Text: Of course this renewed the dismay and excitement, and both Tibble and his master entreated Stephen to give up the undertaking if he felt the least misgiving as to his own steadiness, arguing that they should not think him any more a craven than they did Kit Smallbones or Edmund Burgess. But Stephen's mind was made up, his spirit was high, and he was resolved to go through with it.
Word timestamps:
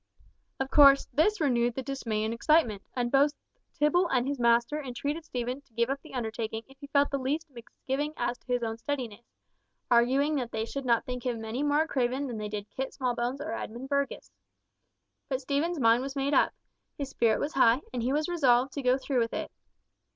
Of 0.59 0.71
course 0.71 1.05
this 1.13 1.39
renewed 1.39 1.75
the 1.75 1.83
dismay 1.83 2.23
and 2.25 2.33
excitement, 2.33 2.81
and 2.95 3.11
both 3.11 3.33
Tibble 3.77 4.09
and 4.09 4.27
his 4.27 4.39
master 4.39 4.81
entreated 4.81 5.25
Stephen 5.25 5.61
to 5.61 5.73
give 5.73 5.91
up 5.91 6.01
the 6.01 6.15
undertaking 6.15 6.63
if 6.67 6.79
he 6.79 6.87
felt 6.87 7.11
the 7.11 7.19
least 7.19 7.45
misgiving 7.51 8.13
as 8.17 8.35
to 8.39 8.47
his 8.47 8.63
own 8.63 8.79
steadiness, 8.79 9.23
arguing 9.91 10.37
that 10.37 10.51
they 10.51 10.65
should 10.65 10.85
not 10.85 11.05
think 11.05 11.23
him 11.23 11.45
any 11.45 11.61
more 11.61 11.83
a 11.83 11.87
craven 11.87 12.25
than 12.25 12.39
they 12.39 12.49
did 12.49 12.67
Kit 12.71 12.95
Smallbones 12.95 13.39
or 13.41 13.53
Edmund 13.53 13.89
Burgess. 13.89 14.31
But 15.29 15.41
Stephen's 15.41 15.79
mind 15.79 16.01
was 16.01 16.15
made 16.15 16.33
up, 16.33 16.51
his 16.97 17.09
spirit 17.11 17.39
was 17.39 17.53
high, 17.53 17.81
and 17.93 18.01
he 18.01 18.11
was 18.11 18.27
resolved 18.27 18.73
to 18.73 18.81
go 18.81 18.97
through 18.97 19.19
with 19.19 19.33
it. 19.35 19.51